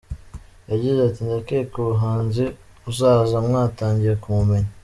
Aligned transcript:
Yagize 0.71 0.99
ati 1.07 1.19
:"Ndakeka 1.27 1.73
umuhanzi 1.83 2.43
uzaza 2.89 3.35
mwatangiye 3.45 4.13
kumumenya. 4.23 4.69